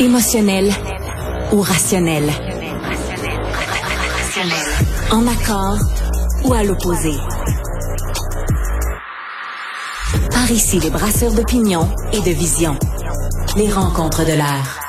Émotionnel 0.00 0.72
ou 1.52 1.60
rationnel? 1.60 2.24
En 5.10 5.26
accord 5.26 5.76
ou 6.42 6.54
à 6.54 6.64
l'opposé? 6.64 7.12
Par 10.30 10.50
ici, 10.50 10.80
les 10.80 10.88
brasseurs 10.88 11.34
d'opinion 11.34 11.86
et 12.14 12.20
de 12.20 12.30
vision. 12.30 12.78
Les 13.58 13.70
rencontres 13.70 14.24
de 14.24 14.32
l'air. 14.32 14.80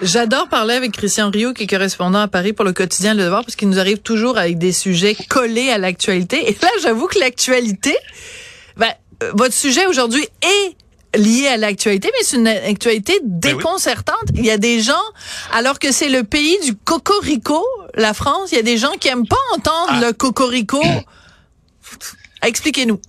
J'adore 0.00 0.48
parler 0.48 0.74
avec 0.74 0.92
Christian 0.92 1.28
Rio, 1.28 1.52
qui 1.52 1.64
est 1.64 1.66
correspondant 1.66 2.20
à 2.20 2.28
Paris 2.28 2.52
pour 2.52 2.64
le 2.64 2.72
quotidien 2.72 3.12
Le 3.14 3.24
Devoir, 3.24 3.44
parce 3.44 3.56
qu'il 3.56 3.68
nous 3.68 3.80
arrive 3.80 3.98
toujours 3.98 4.38
avec 4.38 4.56
des 4.56 4.70
sujets 4.70 5.16
collés 5.28 5.70
à 5.70 5.78
l'actualité. 5.78 6.48
Et 6.48 6.56
là, 6.62 6.68
j'avoue 6.80 7.08
que 7.08 7.18
l'actualité, 7.18 7.96
ben, 8.76 8.92
euh, 9.24 9.32
votre 9.34 9.54
sujet 9.54 9.86
aujourd'hui 9.86 10.22
est 10.42 10.76
lié 11.14 11.48
à 11.48 11.56
l'actualité, 11.56 12.10
mais 12.12 12.24
c'est 12.24 12.36
une 12.36 12.48
actualité 12.48 13.18
Ben 13.22 13.56
déconcertante. 13.56 14.16
Il 14.34 14.44
y 14.44 14.50
a 14.50 14.58
des 14.58 14.80
gens, 14.82 14.94
alors 15.52 15.78
que 15.78 15.92
c'est 15.92 16.08
le 16.08 16.24
pays 16.24 16.58
du 16.64 16.74
cocorico, 16.74 17.64
la 17.94 18.12
France, 18.14 18.50
il 18.52 18.56
y 18.56 18.58
a 18.58 18.62
des 18.62 18.76
gens 18.78 18.92
qui 19.00 19.08
aiment 19.08 19.26
pas 19.28 19.36
entendre 19.54 19.88
Ah. 19.92 20.00
le 20.00 20.12
cocorico. 20.12 20.82
Expliquez-nous. 22.42 23.00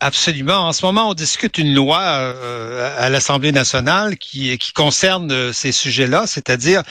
Absolument. 0.00 0.68
En 0.68 0.72
ce 0.72 0.84
moment, 0.86 1.10
on 1.10 1.14
discute 1.14 1.58
une 1.58 1.74
loi 1.74 2.00
euh, 2.00 2.96
à 2.98 3.10
l'Assemblée 3.10 3.52
nationale 3.52 4.16
qui, 4.16 4.56
qui 4.56 4.72
concerne 4.72 5.30
euh, 5.30 5.52
ces 5.52 5.70
sujets-là, 5.70 6.26
c'est-à-dire, 6.26 6.82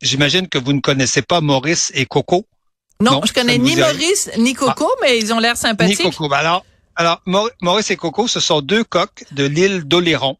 j'imagine 0.00 0.48
que 0.48 0.58
vous 0.58 0.72
ne 0.72 0.80
connaissez 0.80 1.22
pas 1.22 1.40
Maurice 1.40 1.92
et 1.94 2.04
Coco. 2.06 2.44
Non, 3.00 3.12
Non, 3.12 3.20
je 3.24 3.32
connais 3.32 3.56
ni. 3.58 3.76
Maurice 3.76 4.30
ni 4.38 4.54
Coco, 4.54 4.90
mais 5.00 5.16
ils 5.18 5.32
ont 5.32 5.38
l'air 5.38 5.54
Ni 5.54 5.60
sympathiques. 5.60 6.02
Coco. 6.02 6.28
Ben 6.28 6.38
Alors, 6.38 6.64
alors 6.96 7.20
Mau- 7.26 7.48
Maurice 7.60 7.90
et 7.90 7.96
Coco, 7.96 8.28
ce 8.28 8.40
sont 8.40 8.60
deux 8.60 8.84
coqs 8.84 9.24
de 9.32 9.44
l'île 9.44 9.82
d'Oléron, 9.84 10.36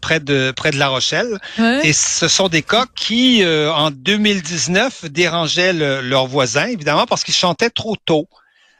près 0.00 0.20
de 0.20 0.52
près 0.56 0.70
de 0.70 0.76
La 0.78 0.88
Rochelle. 0.88 1.38
Ouais. 1.58 1.80
Et 1.86 1.92
ce 1.92 2.28
sont 2.28 2.48
des 2.48 2.62
coqs 2.62 2.88
qui, 2.94 3.42
euh, 3.44 3.72
en 3.72 3.90
2019, 3.90 5.04
dérangeaient 5.06 5.72
le- 5.72 6.00
leurs 6.00 6.26
voisins, 6.26 6.66
évidemment, 6.66 7.06
parce 7.06 7.24
qu'ils 7.24 7.34
chantaient 7.34 7.70
trop 7.70 7.96
tôt. 8.04 8.28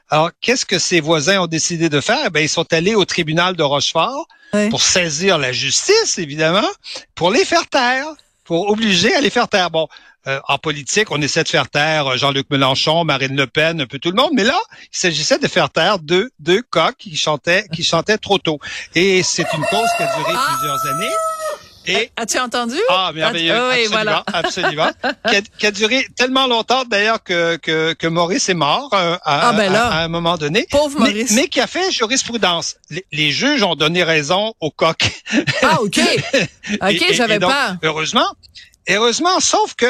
Alors, 0.09 0.31
qu'est-ce 0.41 0.65
que 0.65 0.79
ces 0.79 1.01
voisins 1.01 1.39
ont 1.41 1.47
décidé 1.47 1.87
de 1.89 2.01
faire? 2.01 2.31
Ben, 2.31 2.41
ils 2.41 2.49
sont 2.49 2.71
allés 2.73 2.95
au 2.95 3.05
tribunal 3.05 3.55
de 3.55 3.63
Rochefort 3.63 4.27
pour 4.71 4.81
saisir 4.81 5.37
la 5.37 5.51
justice, 5.51 6.17
évidemment, 6.17 6.67
pour 7.13 7.29
les 7.31 7.45
faire 7.45 7.67
taire, 7.67 8.07
pour 8.43 8.69
obliger 8.69 9.13
à 9.13 9.21
les 9.21 9.29
faire 9.29 9.47
taire. 9.47 9.69
Bon, 9.69 9.87
euh, 10.27 10.39
en 10.47 10.57
politique, 10.57 11.11
on 11.11 11.21
essaie 11.21 11.43
de 11.43 11.49
faire 11.49 11.69
taire 11.69 12.17
Jean-Luc 12.17 12.47
Mélenchon, 12.49 13.03
Marine 13.05 13.35
Le 13.35 13.47
Pen, 13.47 13.81
un 13.81 13.85
peu 13.85 13.99
tout 13.99 14.09
le 14.09 14.15
monde, 14.15 14.31
mais 14.33 14.43
là, 14.43 14.57
il 14.81 14.87
s'agissait 14.97 15.39
de 15.39 15.47
faire 15.47 15.69
taire 15.69 15.99
deux, 15.99 16.29
deux 16.39 16.61
coqs 16.69 16.95
qui 16.97 17.15
chantaient, 17.15 17.65
qui 17.73 17.83
chantaient 17.83 18.17
trop 18.17 18.37
tôt. 18.37 18.59
Et 18.95 19.23
c'est 19.23 19.47
une 19.53 19.63
cause 19.65 19.89
qui 19.97 20.03
a 20.03 20.15
duré 20.17 20.33
Ah! 20.35 20.47
plusieurs 20.57 20.85
années. 20.87 21.13
Et 21.87 22.11
As-tu 22.17 22.37
entendu? 22.37 22.75
ah, 22.89 23.11
merveilleux. 23.15 23.53
Ah, 23.55 23.69
oui, 23.73 23.85
absolument, 23.85 23.89
voilà. 24.03 24.23
absolument. 24.31 24.91
Qui 25.29 25.35
a, 25.37 25.41
qui 25.41 25.65
a 25.65 25.71
duré 25.71 26.05
tellement 26.15 26.45
longtemps, 26.45 26.83
d'ailleurs, 26.85 27.23
que, 27.23 27.55
que, 27.55 27.93
que 27.93 28.05
Maurice 28.05 28.47
est 28.49 28.53
mort 28.53 28.89
euh, 28.93 29.15
à, 29.23 29.49
Ah, 29.49 29.53
ben 29.53 29.71
là. 29.71 29.87
à- 29.87 29.93
à 30.01 30.03
un 30.03 30.07
moment 30.07 30.37
donné. 30.37 30.67
Pauvre 30.69 30.99
Mais, 30.99 31.09
Maurice. 31.13 31.31
mais 31.31 31.47
qui 31.47 31.59
a 31.61 31.65
fait 31.67 31.89
jurisprudence. 31.91 32.75
Les, 32.91 33.05
les 33.11 33.31
juges 33.31 33.63
ont 33.63 33.73
donné 33.75 34.03
raison 34.03 34.53
au 34.59 34.69
coq. 34.69 35.09
Ah, 35.63 35.81
OK. 35.81 35.99
OK, 36.81 37.05
j'avais 37.13 37.39
pas. 37.39 37.77
Heureusement. 37.81 38.27
Heureusement, 38.87 39.39
sauf 39.39 39.75
que 39.75 39.87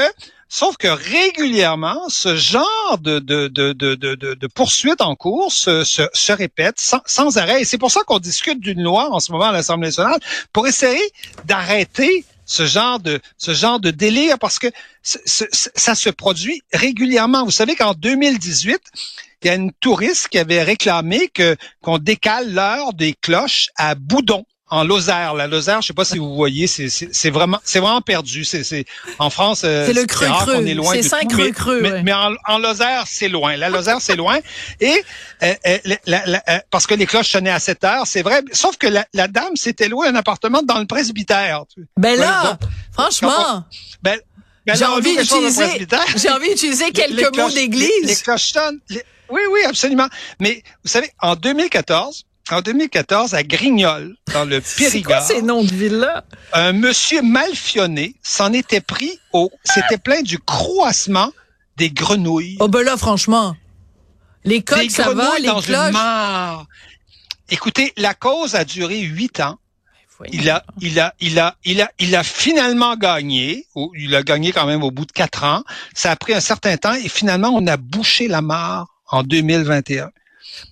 Sauf 0.51 0.77
que 0.77 0.87
régulièrement, 0.87 2.09
ce 2.09 2.35
genre 2.35 2.97
de, 2.99 3.19
de, 3.19 3.47
de, 3.47 3.73
de, 3.73 4.47
poursuite 4.47 4.99
en 4.99 5.15
cours 5.15 5.51
se, 5.51 5.83
se, 5.83 6.31
répète 6.31 6.81
sans, 7.05 7.37
arrêt. 7.37 7.61
Et 7.61 7.65
c'est 7.65 7.77
pour 7.77 7.91
ça 7.91 8.01
qu'on 8.01 8.17
discute 8.17 8.59
d'une 8.59 8.81
loi 8.81 9.11
en 9.11 9.19
ce 9.19 9.31
moment 9.31 9.45
à 9.45 9.51
l'Assemblée 9.51 9.89
nationale 9.89 10.19
pour 10.51 10.65
essayer 10.65 11.03
d'arrêter 11.45 12.25
ce 12.47 12.65
genre 12.65 12.99
de 12.99 13.19
ce 13.37 13.53
genre 13.53 13.79
de 13.79 13.91
délire 13.91 14.39
parce 14.39 14.57
que 14.57 14.67
ça 15.03 15.93
se 15.93 16.09
produit 16.09 16.63
régulièrement. 16.73 17.45
Vous 17.45 17.51
savez 17.51 17.75
qu'en 17.75 17.93
2018, 17.93 18.81
il 19.43 19.47
y 19.47 19.49
a 19.51 19.55
une 19.55 19.71
touriste 19.71 20.29
qui 20.29 20.39
avait 20.39 20.63
réclamé 20.63 21.27
que 21.27 21.55
qu'on 21.83 21.99
décale 21.99 22.51
l'heure 22.51 22.93
des 22.95 23.13
cloches 23.13 23.69
à 23.75 23.93
Boudon 23.93 24.45
en 24.69 24.83
Lozère. 24.83 25.33
La 25.33 25.47
Lozère, 25.47 25.81
je 25.81 25.87
sais 25.87 25.93
pas 25.93 26.05
si 26.05 26.17
vous 26.17 26.35
voyez, 26.35 26.67
c'est 26.67 27.29
vraiment 27.29 27.59
c'est 27.63 27.79
vraiment 27.79 28.01
perdu. 28.01 28.45
C'est 28.45 28.63
c'est 28.63 28.85
en 29.17 29.29
France, 29.29 29.61
euh, 29.65 29.85
C'est 29.87 29.93
le 29.93 30.05
creux 30.05 30.27
rare 30.27 30.45
creux. 30.45 30.65
est 30.67 30.73
loin 30.73 30.93
C'est 30.93 31.03
cinq 31.03 31.29
creux 31.29 31.45
mais- 31.45 31.51
creux, 31.51 31.81
mais, 31.81 31.91
ouais. 31.91 32.03
mais 32.03 32.13
en, 32.13 32.33
en 32.47 32.57
Lozère, 32.59 33.05
c'est 33.07 33.27
loin. 33.29 33.55
La 33.57 33.69
Lozère, 33.69 33.97
c'est 34.01 34.15
loin. 34.15 34.39
Et 34.79 35.01
euh, 35.43 35.53
euh, 35.67 35.77
la- 35.85 35.97
la- 36.05 36.25
la- 36.25 36.63
parce 36.71 36.85
que 36.87 36.93
les 36.95 37.05
cloches 37.05 37.29
sonnaient 37.29 37.49
à 37.49 37.59
7 37.59 37.83
heures, 37.83 38.05
c'est 38.07 38.21
vrai. 38.21 38.41
Sauf 38.51 38.77
que 38.77 38.87
la, 38.87 39.05
la 39.13 39.27
dame 39.27 39.55
s'était 39.55 39.87
louée 39.87 40.07
un 40.07 40.15
appartement 40.15 40.61
dans 40.63 40.79
le 40.79 40.85
presbytère. 40.85 41.63
Ben 41.97 42.11
Ouais, 42.11 42.17
là, 42.17 42.57
donc, 42.61 42.69
franchement, 42.93 43.63
Ben, 44.03 44.19
ben 44.65 44.75
j'ai 44.75 44.85
envie 44.85 45.15
d'utiliser, 45.17 45.87
j'ai 46.15 46.29
envie 46.29 46.49
d'utiliser 46.49 46.85
Les 46.87 46.91
quelques 46.91 47.35
mots 47.37 47.47
cloches- 47.47 47.55
Les, 47.55 47.61
les 47.61 47.67
d'église. 47.67 48.21
cloches 48.21 48.51
sonnent. 48.51 48.79
Oui, 49.31 49.41
oui, 49.51 49.59
absolument. 49.67 50.07
Mais 50.39 50.63
vous 50.83 50.89
savez, 50.89 51.11
en 51.21 51.35
2014, 51.35 52.25
en 52.51 52.61
2014, 52.61 53.33
à 53.33 53.43
Grignol, 53.43 54.15
dans 54.33 54.45
le 54.45 54.61
C'est 54.63 55.01
quoi 55.01 55.17
Périgord, 55.17 55.21
ces 55.23 55.41
noms 55.41 55.63
de 55.63 55.73
villes-là? 55.73 56.23
un 56.53 56.73
monsieur 56.73 57.21
malfionné 57.21 58.15
s'en 58.23 58.53
était 58.53 58.81
pris 58.81 59.19
au, 59.33 59.51
s'était 59.63 59.97
plaint 59.97 60.23
du 60.23 60.39
croassement 60.39 61.31
des 61.77 61.91
grenouilles. 61.91 62.57
Oh, 62.59 62.67
ben 62.67 62.81
là, 62.83 62.97
franchement. 62.97 63.55
Les 64.43 64.61
coques, 64.61 64.79
des 64.79 64.89
ça 64.89 65.13
va, 65.13 65.37
les 65.39 65.47
dans 65.47 65.59
une 65.59 65.73
cloches? 65.73 65.93
mare. 65.93 66.65
Écoutez, 67.49 67.93
la 67.97 68.13
cause 68.13 68.55
a 68.55 68.63
duré 68.65 68.99
huit 68.99 69.39
ans. 69.39 69.57
Il 70.33 70.49
a, 70.49 70.65
il 70.81 70.99
a, 70.99 71.13
il 71.21 71.39
a, 71.39 71.55
il 71.63 71.81
a, 71.81 71.89
il 71.97 72.13
a 72.15 72.23
finalement 72.23 72.97
gagné. 72.97 73.65
Il 73.97 74.13
a 74.15 74.21
gagné 74.23 74.51
quand 74.51 74.65
même 74.65 74.83
au 74.83 74.91
bout 74.91 75.05
de 75.05 75.13
quatre 75.13 75.45
ans. 75.45 75.63
Ça 75.93 76.11
a 76.11 76.15
pris 76.17 76.33
un 76.33 76.41
certain 76.41 76.75
temps 76.75 76.93
et 76.93 77.07
finalement 77.07 77.51
on 77.53 77.65
a 77.67 77.77
bouché 77.77 78.27
la 78.27 78.41
mare 78.41 78.87
en 79.07 79.23
2021. 79.23 80.09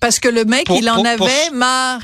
Parce 0.00 0.18
que 0.20 0.28
le 0.28 0.44
mec, 0.44 0.66
Pour- 0.66 0.76
il 0.78 0.88
en 0.90 0.94
pour- 0.96 1.04
pour- 1.16 1.26
avait 1.28 1.50
marre. 1.50 2.02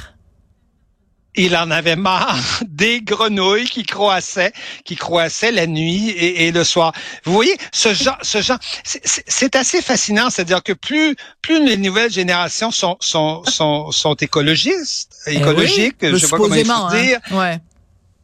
Il 1.37 1.57
en 1.57 1.69
avait 1.73 1.97
marre 1.97 2.39
des 2.69 3.01
grenouilles 3.03 3.69
qui 3.69 3.83
croissaient, 3.83 4.53
qui 4.85 4.95
croissaient 4.95 5.51
la 5.51 5.67
nuit 5.67 6.11
et, 6.11 6.47
et 6.47 6.53
le 6.53 6.63
soir. 6.63 6.93
Vous 7.25 7.33
voyez, 7.33 7.57
ce 7.73 7.93
genre, 7.93 8.17
ce 8.23 8.41
genre, 8.41 8.59
c'est- 8.85 9.57
assez 9.57 9.83
fascinant. 9.83 10.31
C'est-à-dire 10.31 10.63
que 10.63 10.73
plus, 10.73 11.17
plus 11.43 11.65
les 11.67 11.77
nouvelles 11.77 12.13
générations 12.13 12.71
sont, 12.71 12.97
sont, 13.01 13.43
sont, 13.47 13.91
sont 13.91 14.15
écologistes, 14.15 15.13
Eh 15.27 15.35
écologiques, 15.37 15.97
oui, 16.03 16.11
je 16.13 16.17
sais 16.19 16.29
pas 16.29 16.37
comment 16.37 16.55
il 16.55 16.65
faut 16.65 16.73
supposément, 16.73 16.89
hein. 16.89 17.03
dire, 17.03 17.21
Ouais. 17.33 17.59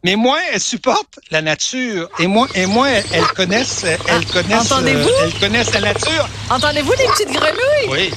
Mais 0.05 0.17
moins 0.17 0.39
elles 0.53 0.61
supportent 0.61 1.19
la 1.31 1.43
nature 1.43 2.09
et 2.19 2.27
moins 2.27 2.49
et 2.55 2.67
moins 2.67 2.89
elles, 3.13 3.27
connaissent 3.37 3.85
elles 3.85 4.27
connaissent 4.27 4.73
entendez-vous? 4.73 5.09
elles 5.23 5.39
connaissent 5.39 5.73
la 5.75 5.81
nature. 5.81 6.29
Entendez-vous 6.51 6.93
les 6.93 7.07
petites 7.07 7.33
grenouilles? 7.33 7.89
Oui. 7.89 8.11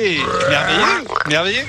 Oui, 0.00 0.20
merveilleux, 0.48 1.04
merveilleux. 1.28 1.66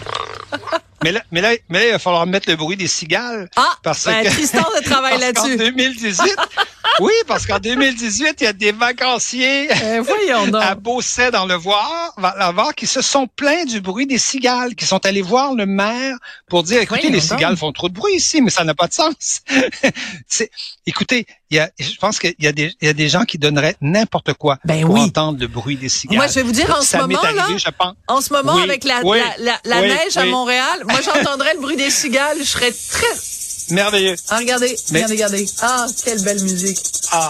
Mais 1.03 1.11
là, 1.13 1.21
mais 1.31 1.39
là, 1.41 1.51
mais 1.69 1.79
là, 1.79 1.85
il 1.85 1.91
va 1.93 1.99
falloir 1.99 2.25
mettre 2.25 2.49
le 2.49 2.55
bruit 2.57 2.75
des 2.75 2.87
cigales. 2.87 3.49
Ah, 3.55 3.69
Parce 3.83 4.03
ben, 4.05 4.23
que- 4.23 4.29
Tristan 4.31 4.65
de 4.77 4.83
travail 4.83 5.17
là-dessus. 5.21 5.55
2018, 5.55 6.35
oui, 7.01 7.11
parce 7.27 7.45
qu'en 7.45 7.59
2018, 7.59 8.35
il 8.39 8.43
y 8.43 8.47
a 8.47 8.53
des 8.53 8.71
vacanciers 8.71 9.67
Eh, 9.69 10.01
à 10.61 10.75
Beausset 10.75 11.31
dans 11.31 11.45
le 11.45 11.55
Voir, 11.55 12.13
Var, 12.17 12.75
qui 12.75 12.87
se 12.87 13.01
sont 13.01 13.27
plaints 13.35 13.65
du 13.65 13.81
bruit 13.81 14.07
des 14.07 14.17
cigales, 14.17 14.75
qui 14.75 14.85
sont 14.85 15.05
allés 15.05 15.21
voir 15.21 15.53
le 15.55 15.65
maire 15.65 16.15
pour 16.47 16.63
dire, 16.63 16.81
écoutez, 16.81 17.09
les 17.09 17.21
cigales 17.21 17.57
font 17.57 17.71
trop 17.71 17.89
de 17.89 17.93
bruit 17.93 18.15
ici, 18.15 18.41
mais 18.41 18.49
ça 18.49 18.63
n'a 18.63 18.75
pas 18.75 18.87
de 18.87 18.93
sens. 18.93 19.41
Écoutez, 20.85 21.27
il 21.51 21.57
y 21.57 21.59
a, 21.59 21.69
je 21.79 21.95
pense 21.97 22.19
qu'il 22.19 22.33
y 22.39 22.47
a 22.47 22.51
des, 22.51 22.73
il 22.81 22.87
y 22.87 22.89
a 22.89 22.93
des 22.93 23.09
gens 23.09 23.23
qui 23.23 23.37
donneraient 23.37 23.75
n'importe 23.81 24.33
quoi 24.33 24.57
Ben 24.65 24.81
pour 24.81 24.95
oui. 24.95 25.01
entendre 25.01 25.39
le 25.39 25.47
bruit 25.47 25.77
des 25.77 25.89
cigales. 25.89 26.17
Moi, 26.17 26.27
je 26.27 26.33
vais 26.35 26.43
vous 26.43 26.51
dire, 26.51 26.69
en 26.75 26.81
ce 26.81 26.87
ça 26.87 27.01
moment, 27.01 27.21
là, 27.21 27.43
arrivé, 27.43 27.59
je 27.59 27.69
pense. 27.69 27.95
En 28.07 28.21
ce 28.21 28.33
moment, 28.33 28.55
Oui, 28.55 28.63
avec 28.63 28.83
la, 28.83 29.01
la, 29.01 29.35
la, 29.37 29.59
la 29.63 29.81
oui, 29.81 29.87
neige 29.87 30.17
à. 30.17 30.25
Montréal, 30.25 30.83
moi, 30.85 30.99
j'entendrais 31.03 31.53
le 31.53 31.59
bruit 31.61 31.75
des 31.77 31.89
cigales. 31.89 32.37
Je 32.39 32.43
serais 32.43 32.71
très... 32.71 33.38
Merveilleux. 33.71 34.15
Ah, 34.29 34.37
regardez, 34.37 34.75
Mais- 34.91 35.03
regardez, 35.05 35.13
regardez. 35.15 35.45
Ah, 35.61 35.85
quelle 36.03 36.21
belle 36.21 36.41
musique. 36.43 36.79
Ah. 37.11 37.29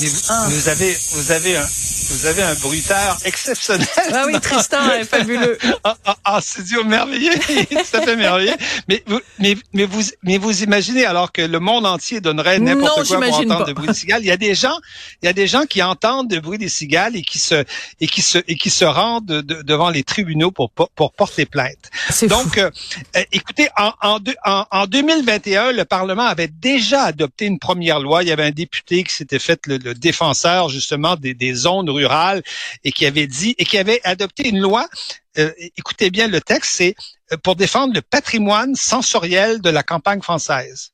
Mais 0.00 0.06
vous, 0.06 0.20
Ah. 0.28 0.46
vous 0.50 0.68
avez, 0.68 0.96
vous 1.12 1.30
avez 1.32 1.56
un, 1.56 1.68
vous 2.10 2.26
avez 2.26 2.42
un 2.42 2.54
bruiteur 2.54 3.18
exceptionnel. 3.24 3.86
Ah 4.12 4.24
oui, 4.26 4.40
Tristan 4.40 4.90
est 4.92 5.04
fabuleux. 5.04 5.58
Ah, 5.84 5.96
ah, 6.04 6.16
ah, 6.24 6.40
studio 6.40 6.82
merveilleux, 6.84 7.32
ça 7.84 8.02
fait 8.02 8.16
merveilleux. 8.16 8.54
Mais 8.88 9.02
vous, 9.06 9.20
mais, 9.38 9.56
mais 9.72 9.84
vous, 9.84 10.02
mais 10.22 10.38
vous 10.38 10.62
imaginez 10.62 11.04
alors 11.04 11.32
que 11.32 11.42
le 11.42 11.60
monde 11.60 11.86
entier 11.86 12.20
donnerait 12.20 12.58
n'importe 12.58 13.06
quoi 13.08 13.20
pour 13.20 13.34
entendre 13.38 13.58
pas. 13.60 13.66
le 13.68 13.74
bruit 13.74 13.88
des 13.88 13.94
cigales. 13.94 14.22
Il 14.22 14.28
y 14.28 14.30
a 14.30 14.36
des 14.36 14.54
gens, 14.54 14.76
il 15.22 15.26
y 15.26 15.28
a 15.28 15.32
des 15.32 15.46
gens 15.46 15.64
qui 15.66 15.82
entendent 15.82 16.32
le 16.32 16.40
bruit 16.40 16.58
des 16.58 16.68
cigales 16.68 17.14
et 17.16 17.22
qui 17.22 17.38
se, 17.38 17.64
et 18.00 18.06
qui 18.06 18.22
se, 18.22 18.38
et 18.48 18.56
qui 18.56 18.70
se 18.70 18.84
rendent 18.84 19.26
de- 19.26 19.40
de- 19.40 19.62
devant 19.62 19.90
les 19.90 20.02
tribunaux 20.04 20.50
pour, 20.50 20.70
pour, 20.70 21.12
porter 21.12 21.46
plainte. 21.46 21.90
C'est. 22.10 22.26
Donc, 22.28 22.58
euh, 22.58 22.70
euh, 23.16 23.24
écoutez, 23.32 23.68
en, 23.76 23.92
en, 24.02 24.18
en, 24.44 24.64
en 24.70 24.86
2021, 24.86 25.72
le 25.72 25.84
Parlement 25.84 26.24
avait 26.26 26.48
déjà 26.48 27.02
adopté 27.04 27.46
une 27.46 27.58
première 27.58 28.00
loi. 28.00 28.22
Il 28.22 28.28
y 28.28 28.32
avait 28.32 28.44
un 28.44 28.50
député 28.50 29.04
qui 29.04 29.12
s'était 29.14 29.38
fait 29.38 29.60
le, 29.66 29.78
le 29.78 29.94
défenseur 29.94 30.68
justement 30.68 31.16
des, 31.16 31.34
des 31.34 31.54
zones 31.54 31.88
et 32.84 32.92
qui 32.92 33.06
avait 33.06 33.26
dit 33.26 33.54
et 33.58 33.64
qui 33.64 33.78
avait 33.78 34.00
adopté 34.04 34.48
une 34.48 34.58
loi. 34.58 34.88
euh, 35.38 35.52
écoutez 35.76 36.10
bien 36.10 36.28
le 36.28 36.40
texte, 36.40 36.72
c'est 36.76 36.94
euh, 37.32 37.36
pour 37.36 37.56
défendre 37.56 37.94
le 37.94 38.02
patrimoine 38.02 38.74
sensoriel 38.74 39.60
de 39.60 39.70
la 39.70 39.82
campagne 39.82 40.22
française. 40.22 40.92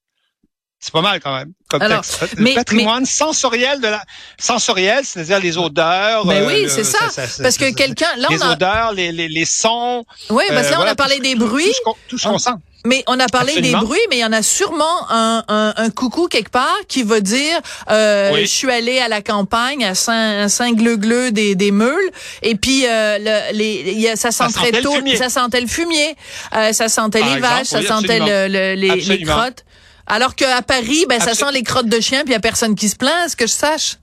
C'est 0.87 0.93
pas 0.93 1.01
mal 1.01 1.19
quand 1.19 1.35
même 1.35 1.51
comme 1.67 1.81
Alors, 1.81 2.03
texte. 2.03 2.35
mais- 2.37 2.51
le 2.51 2.57
patrimoine 2.57 3.07
sensoriel 3.07 3.81
de 3.81 3.87
la 3.89 4.03
sensoriel, 4.39 5.01
c'est-à-dire 5.03 5.41
les 5.41 5.57
odeurs. 5.57 6.27
Ben 6.27 6.43
euh, 6.43 6.47
oui, 6.47 6.67
c'est 6.69 6.85
ça. 6.85 6.99
Parce 7.43 7.57
que 7.57 7.73
quelqu'un, 7.73 8.15
là, 8.19 8.29
les 8.31 8.43
on 8.43 8.49
a, 8.49 8.53
odeurs, 8.53 8.93
les, 8.93 9.11
les, 9.11 9.29
les 9.29 9.45
sons. 9.47 10.05
oui, 10.29 10.45
parce 10.51 10.67
que 10.69 10.75
euh, 10.75 10.77
là, 10.77 10.83
on 10.85 10.87
a 10.87 10.95
parlé 10.95 11.21
des 11.21 11.37
bruits. 11.37 11.65
Tout, 11.65 11.73
ce 11.73 11.81
qu'on- 11.85 11.97
tout 12.09 12.19
ce 12.19 12.29
qu'on 12.29 12.39
sent. 12.39 12.51
Mais 12.87 13.03
on 13.07 13.19
a 13.19 13.29
parlé 13.29 13.53
Absolument. 13.55 13.81
des 13.81 13.87
bruits, 13.87 14.01
mais 14.11 14.17
il 14.17 14.21
y 14.21 14.25
en 14.27 14.33
a 14.35 14.43
sûrement 14.43 15.09
un, 15.11 15.43
un, 15.49 15.73
un 15.75 15.89
coucou 15.89 16.29
quelque 16.29 16.51
part 16.51 16.77
qui 16.87 17.03
va 17.03 17.21
dire 17.21 17.59
euh, 17.91 18.33
Oui. 18.35 18.43
je 18.43 18.51
suis 18.51 18.71
allé 18.71 18.99
à 18.99 19.09
la 19.09 19.23
campagne 19.23 19.83
à 19.87 19.95
Saint 19.95 20.49
Saint 20.51 20.73
gleu 20.73 21.31
des 21.31 21.55
des 21.55 21.71
meules 21.71 22.11
et 22.43 22.57
puis 22.57 22.85
euh, 22.87 23.17
le, 23.19 23.57
les 23.57 23.85
il 23.87 24.01
y 24.01 24.07
a, 24.11 24.17
ça 24.17 24.31
sentait 24.33 24.53
sentait 24.53 24.83
le 24.83 24.91
fumier. 24.91 25.17
ça 25.17 25.31
sentait 25.31 25.61
le 25.63 25.67
fumier, 25.67 26.15
euh, 26.55 26.75
ça 26.75 26.91
sentait 26.91 27.21
Par 27.21 27.29
les 27.31 27.37
exemple, 27.37 27.55
vaches, 27.55 27.67
ça 27.69 27.83
sentait 27.83 28.19
le, 28.19 28.49
le- 28.49 28.75
les, 28.75 28.97
les 28.97 29.23
crottes. 29.23 29.65
Alors 30.07 30.35
qu'à 30.35 30.63
Paris, 30.63 31.07
ben 31.09 31.21
ça 31.21 31.35
sent 31.35 31.53
les 31.53 31.63
crottes 31.63 31.89
de 31.89 32.01
chien 32.01 32.21
puis 32.21 32.31
il 32.31 32.33
y 32.33 32.37
a 32.37 32.41
personne 32.41 32.75
qui 32.75 32.89
se 32.89 32.97
plaint, 32.97 33.25
à 33.25 33.29
ce 33.29 33.37
que 33.37 33.47
je 33.47 33.53
sache. 33.53 33.99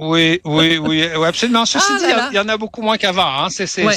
Oui, 0.00 0.40
oui, 0.44 0.78
oui, 0.78 1.06
oui, 1.14 1.26
absolument. 1.26 1.66
Ceci 1.66 1.84
Ah 1.90 1.96
dit, 1.98 2.02
là 2.04 2.08
il 2.08 2.10
y 2.10 2.12
a- 2.12 2.16
là. 2.16 2.28
il 2.32 2.36
y, 2.36 2.38
en 2.40 2.48
a 2.48 2.56
beaucoup 2.56 2.80
moins 2.80 2.96
qu'avant. 2.96 3.44
Hein. 3.44 3.48
C'est, 3.50 3.66
Ouais. 3.84 3.94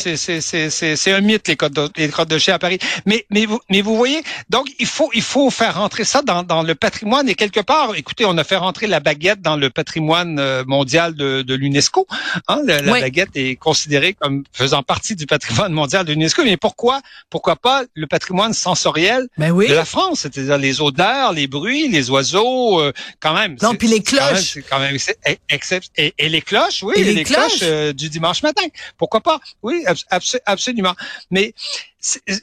un 1.13 1.21
mythe 1.21 1.47
les 1.47 1.55
crottes 1.55 1.73
de, 1.73 1.89
les 1.95 2.07
de 2.09 2.37
chien 2.37 2.55
à 2.55 2.59
Paris. 2.59 2.77
Mais, 3.05 3.25
mais 3.29 3.45
vous, 3.45 3.59
mais 3.69 3.81
vous 3.81 3.95
voyez, 3.95 4.21
donc 4.49 4.67
il 4.79 4.85
faut, 4.85 5.09
il 5.13 5.21
faut 5.21 5.49
faire 5.49 5.75
rentrer 5.77 6.03
ça 6.03 6.21
dans, 6.21 6.43
dans 6.43 6.61
le 6.63 6.75
patrimoine 6.75 7.29
et 7.29 7.35
quelque 7.35 7.59
part, 7.61 7.95
écoutez, 7.95 8.25
on 8.25 8.37
a 8.37 8.43
fait 8.43 8.57
rentrer 8.57 8.87
la 8.87 8.99
baguette 8.99 9.41
dans 9.41 9.55
le 9.55 9.69
patrimoine 9.69 10.39
euh, 10.39 10.63
mondial 10.65 11.15
de, 11.15 11.41
de 11.41 11.53
l'UNESCO. 11.55 12.05
Hein. 12.47 12.61
La, 12.65 12.81
la 12.81 12.91
Ouais. 12.91 13.01
baguette 13.01 13.29
est 13.35 13.55
considérée 13.55 14.13
comme 14.13 14.43
faisant 14.51 14.83
partie 14.83 15.15
du 15.15 15.25
patrimoine 15.25 15.71
mondial 15.71 16.05
de 16.05 16.11
l'UNESCO. 16.13 16.43
Mais 16.43 16.57
pourquoi, 16.57 17.01
pourquoi 17.29 17.55
pas 17.55 17.83
le 17.93 18.07
patrimoine 18.07 18.53
sensoriel 18.53 19.27
Ben 19.37 19.51
oui. 19.51 19.67
de 19.69 19.73
la 19.73 19.85
France, 19.85 20.19
c'est-à-dire 20.21 20.57
les 20.57 20.81
odeurs, 20.81 21.31
les 21.33 21.47
bruits, 21.47 21.87
les 21.87 22.09
oiseaux, 22.09 22.81
euh, 22.81 22.91
quand 23.19 23.33
même. 23.33 23.55
Non, 23.61 23.73
puis 23.75 23.87
les 23.87 23.95
c'est 24.05 24.17
quand 24.17 24.25
même- 24.25 24.33
cloches. 24.35 24.57
Quand 24.69 24.79
même, 24.79 24.97
c'est 24.97 25.17
excep- 25.49 25.89
et, 25.97 26.13
et 26.17 26.29
les 26.29 26.41
cloches, 26.41 26.83
oui, 26.83 26.93
Et 26.97 27.03
les 27.03 27.13
les, 27.13 27.23
cloches. 27.23 27.57
cloches, 27.59 27.59
euh, 27.63 27.93
du 27.93 28.09
dimanche 28.09 28.43
matin. 28.43 28.63
Pourquoi 28.97 29.21
pas? 29.21 29.39
Oui, 29.61 29.83
abs- 29.85 30.05
abs- 30.09 30.39
absolument. 30.45 30.95
Mais 31.31 31.53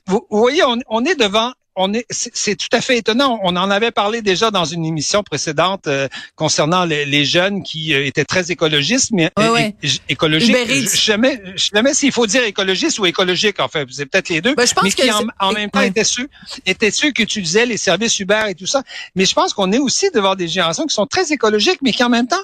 vous, 0.06 0.26
vous 0.30 0.38
voyez, 0.38 0.62
on, 0.64 0.78
on 0.88 1.04
est 1.04 1.14
devant. 1.18 1.52
On 1.76 1.94
est, 1.94 2.04
c'est 2.10 2.56
tout 2.56 2.68
à 2.72 2.80
fait 2.80 2.98
étonnant. 2.98 3.38
On 3.44 3.56
en 3.56 3.70
avait 3.70 3.92
parlé 3.92 4.22
déjà 4.22 4.50
dans 4.50 4.64
une 4.64 4.84
émission 4.84 5.22
précédente 5.22 5.86
euh, 5.86 6.08
concernant 6.34 6.84
les, 6.84 7.06
les 7.06 7.24
jeunes 7.24 7.62
qui 7.62 7.94
euh, 7.94 8.04
étaient 8.04 8.24
très 8.24 8.50
écologistes, 8.50 9.12
mais 9.12 9.30
Ouais, 9.38 9.46
é- 9.46 9.50
ouais. 9.50 9.74
écologiques. 10.08 10.54
Je 10.66 10.96
jamais, 11.00 11.40
jamais 11.54 11.94
s'il 11.94 12.10
faut 12.12 12.26
dire 12.26 12.42
écologiste 12.42 12.98
ou 12.98 13.06
écologique. 13.06 13.60
En 13.60 13.68
fait, 13.68 13.86
c'est 13.90 14.04
peut-être 14.06 14.28
les 14.30 14.40
deux. 14.42 14.54
Ben, 14.56 14.66
je 14.66 14.74
pense 14.74 14.82
mais 14.84 14.90
que 14.90 15.02
qui 15.02 15.10
en, 15.12 15.22
en 15.38 15.52
même 15.52 15.70
temps 15.70 15.78
ouais. 15.78 15.88
étaient 15.88 16.04
ceux, 16.04 16.28
étaient 16.66 16.90
ceux 16.90 17.12
qui 17.12 17.22
utilisaient 17.22 17.66
les 17.66 17.78
services 17.78 18.18
Uber 18.18 18.42
et 18.48 18.54
tout 18.56 18.66
ça. 18.66 18.82
Mais 19.14 19.24
je 19.24 19.32
pense 19.32 19.54
qu'on 19.54 19.70
est 19.72 19.78
aussi 19.78 20.10
devant 20.12 20.34
des 20.34 20.48
générations 20.48 20.84
qui 20.86 20.94
sont 20.94 21.06
très 21.06 21.32
écologiques, 21.32 21.78
mais 21.82 21.92
qui 21.92 22.02
en 22.02 22.10
même 22.10 22.26
temps 22.26 22.42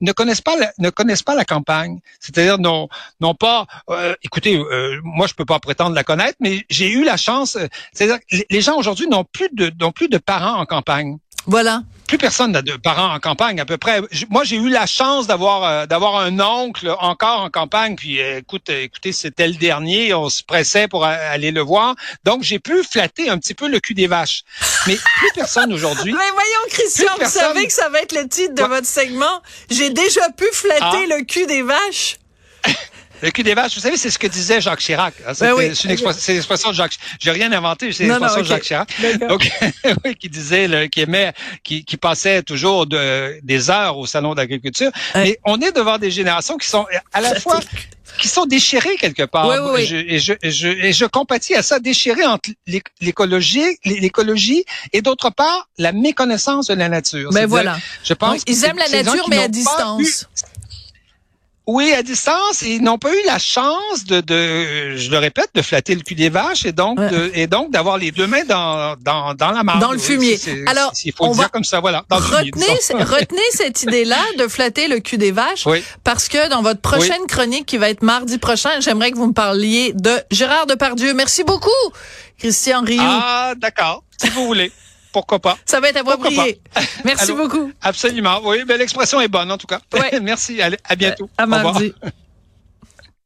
ne 0.00 0.12
connaissent 0.12 0.40
pas 0.40 0.56
la, 0.56 0.72
ne 0.78 0.90
connaissent 0.90 1.22
pas 1.22 1.34
la 1.34 1.44
campagne. 1.44 2.00
C'est-à-dire 2.20 2.58
non 2.58 2.88
non 3.20 3.34
pas 3.34 3.66
euh, 3.90 4.14
écoutez 4.22 4.56
euh, 4.56 5.00
moi 5.02 5.26
je 5.26 5.34
peux 5.34 5.44
pas 5.44 5.58
prétendre 5.58 5.94
la 5.94 6.04
connaître 6.04 6.36
mais 6.40 6.64
j'ai 6.70 6.90
eu 6.90 7.04
la 7.04 7.16
chance 7.16 7.56
euh, 7.56 7.66
c'est-à-dire 7.92 8.18
les 8.50 8.60
gens 8.60 8.76
aujourd'hui 8.76 9.08
n'ont 9.08 9.24
plus 9.24 9.48
de 9.52 9.72
n'ont 9.80 9.92
plus 9.92 10.08
de 10.08 10.18
parents 10.18 10.60
en 10.60 10.66
campagne. 10.66 11.18
Voilà. 11.46 11.82
Plus 12.08 12.18
personne 12.18 12.52
n'a 12.52 12.62
de 12.62 12.72
parents 12.74 13.14
en 13.14 13.20
campagne 13.20 13.60
à 13.60 13.64
peu 13.66 13.76
près. 13.76 14.00
Moi 14.30 14.42
j'ai 14.42 14.56
eu 14.56 14.68
la 14.70 14.86
chance 14.86 15.26
d'avoir 15.26 15.62
euh, 15.64 15.86
d'avoir 15.86 16.16
un 16.16 16.40
oncle 16.40 16.92
encore 17.00 17.42
en 17.42 17.50
campagne 17.50 17.94
puis 17.96 18.20
euh, 18.20 18.38
écoute 18.38 18.70
euh, 18.70 18.82
écoutez 18.82 19.12
c'était 19.12 19.46
le 19.46 19.54
dernier 19.54 20.14
on 20.14 20.28
se 20.30 20.42
pressait 20.42 20.88
pour 20.88 21.04
aller 21.04 21.50
le 21.50 21.60
voir 21.60 21.94
donc 22.24 22.42
j'ai 22.42 22.58
pu 22.58 22.82
flatter 22.82 23.28
un 23.28 23.36
petit 23.38 23.54
peu 23.54 23.68
le 23.68 23.78
cul 23.78 23.94
des 23.94 24.06
vaches. 24.06 24.42
Mais 24.86 24.96
plus 24.96 25.30
personne 25.34 25.72
aujourd'hui. 25.72 26.12
Mais 26.12 26.30
voyons, 26.32 26.64
Christian, 26.70 27.12
vous 27.12 27.18
personne- 27.18 27.42
savez 27.42 27.66
que 27.66 27.72
ça 27.72 27.88
va 27.90 28.00
être 28.00 28.12
le 28.14 28.26
titre 28.26 28.54
de 28.54 28.62
Ouais. 28.62 28.68
votre 28.68 28.86
segment. 28.86 29.42
J'ai 29.70 29.90
déjà 29.90 30.28
pu 30.30 30.46
flatter 30.52 30.80
Ah. 30.80 31.16
le 31.18 31.24
cul 31.24 31.46
des 31.46 31.62
vaches. 31.62 32.16
Le 33.22 33.30
cul 33.30 33.42
des 33.42 33.54
vaches, 33.54 33.74
vous 33.74 33.80
savez, 33.80 33.96
c'est 33.96 34.10
ce 34.10 34.18
que 34.18 34.26
disait 34.26 34.60
Jacques 34.60 34.78
Chirac. 34.80 35.14
hein. 35.26 35.32
Ben 35.40 35.52
oui. 35.54 35.70
C'est 35.74 35.84
une 35.84 35.90
expression, 35.90 36.20
c'est 36.22 36.34
l'expression 36.34 36.68
de 36.70 36.74
Jacques. 36.74 36.96
J'ai 37.18 37.30
rien 37.30 37.50
inventé, 37.52 37.92
c'est 37.92 38.04
l'expression 38.06 38.38
ok. 38.38 38.42
de 38.44 38.48
Jacques 38.48 38.62
Chirac. 38.62 38.88
Donc, 39.28 39.50
oui, 40.04 40.14
qui 40.14 40.28
disait, 40.28 40.68
le- 40.68 40.86
qui 40.86 41.00
aimait, 41.00 41.32
qui, 41.64 41.84
qui 41.84 41.96
passait 41.96 42.42
toujours 42.42 42.86
de, 42.86 43.38
des 43.42 43.70
heures 43.70 43.98
au 43.98 44.06
salon 44.06 44.34
d'agriculture. 44.34 44.90
Mais 45.14 45.38
on 45.44 45.60
est 45.60 45.72
devant 45.72 45.98
des 45.98 46.10
générations 46.10 46.56
qui 46.56 46.68
sont 46.68 46.86
à 47.12 47.20
la 47.20 47.34
fois 47.34 47.60
qui 48.18 48.26
sont 48.26 48.46
déchirées 48.46 48.96
quelque 48.96 49.22
part. 49.24 49.46
Oui, 49.48 49.56
oui, 49.60 49.70
oui. 49.74 49.86
Je- 49.86 49.96
et, 49.96 50.18
je, 50.18 50.32
et, 50.42 50.50
je, 50.50 50.68
et 50.68 50.92
je 50.92 51.04
compatis 51.04 51.54
à 51.54 51.62
ça, 51.62 51.78
déchirées 51.78 52.24
entre 52.24 52.50
l'é- 52.66 52.82
l'écologie, 53.00 53.78
l'écologie 53.84 54.64
et 54.92 55.02
d'autre 55.02 55.30
part 55.30 55.68
la 55.76 55.92
méconnaissance 55.92 56.66
de 56.68 56.74
la 56.74 56.88
nature. 56.88 57.30
Ben 57.32 57.46
voilà. 57.46 57.78
Je 58.02 58.14
pense 58.14 58.42
ils 58.46 58.64
aiment 58.64 58.78
la 58.78 58.88
nature, 59.02 59.28
mais 59.28 59.38
à 59.42 59.48
distance. 59.48 60.26
Oui, 61.70 61.92
à 61.92 62.02
distance, 62.02 62.62
ils 62.62 62.82
n'ont 62.82 62.96
pas 62.96 63.12
eu 63.12 63.20
la 63.26 63.38
chance 63.38 64.04
de, 64.06 64.22
de, 64.22 64.96
je 64.96 65.10
le 65.10 65.18
répète, 65.18 65.50
de 65.54 65.60
flatter 65.60 65.94
le 65.94 66.00
cul 66.00 66.14
des 66.14 66.30
vaches 66.30 66.64
et 66.64 66.72
donc, 66.72 66.98
Ouais. 66.98 67.10
de, 67.10 67.30
et 67.34 67.46
donc 67.46 67.70
d'avoir 67.70 67.98
les 67.98 68.10
deux 68.10 68.26
mains 68.26 68.44
dans, 68.44 68.96
dans, 69.00 69.34
dans 69.34 69.50
la 69.50 69.62
marde. 69.62 69.80
Dans 69.82 69.92
le 69.92 69.98
fumier. 69.98 70.38
Alors, 70.66 70.92
il 71.04 71.12
faut 71.12 71.24
on 71.24 71.28
le 71.28 71.34
dire 71.34 71.42
va- 71.42 71.48
comme 71.50 71.64
ça, 71.64 71.80
voilà. 71.80 72.04
Dans 72.08 72.16
le 72.18 72.24
fumier, 72.24 72.50
Retenez, 72.52 73.04
retenez 73.04 73.42
cette 73.52 73.82
idée-là 73.82 74.22
de 74.38 74.48
flatter 74.48 74.88
le 74.88 75.00
cul 75.00 75.18
des 75.18 75.30
vaches 75.30 75.66
Oui. 75.66 75.84
parce 76.04 76.28
que 76.28 76.48
dans 76.48 76.62
votre 76.62 76.80
prochaine 76.80 77.26
chronique 77.28 77.66
qui 77.66 77.76
va 77.76 77.90
être 77.90 78.02
mardi 78.02 78.38
prochain, 78.38 78.80
j'aimerais 78.80 79.10
que 79.12 79.16
vous 79.18 79.26
me 79.28 79.34
parliez 79.34 79.92
de 79.94 80.12
Gérard 80.30 80.66
Depardieu. 80.66 81.12
Merci 81.12 81.44
beaucoup, 81.44 81.68
Christian 82.38 82.80
Rioux. 82.82 83.02
Ah, 83.02 83.52
d'accord. 83.58 84.04
Si 84.20 84.30
vous 84.30 84.46
voulez. 84.46 84.72
Pourquoi 85.18 85.40
pas? 85.40 85.58
Ça 85.64 85.80
va 85.80 85.88
être 85.88 85.96
approprié. 85.96 86.60
Merci 87.04 87.32
Allô? 87.32 87.48
beaucoup. 87.48 87.72
Absolument. 87.82 88.40
Oui, 88.44 88.62
ben, 88.64 88.78
l'expression 88.78 89.20
est 89.20 89.26
bonne, 89.26 89.50
en 89.50 89.58
tout 89.58 89.66
cas. 89.66 89.80
Ouais. 89.92 90.20
Merci. 90.22 90.62
Allez, 90.62 90.78
à 90.84 90.94
bientôt. 90.94 91.28
À 91.36 91.42
Au 91.42 91.46
revoir. 91.46 91.80